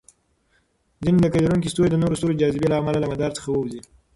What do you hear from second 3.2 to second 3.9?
څخه ووځي.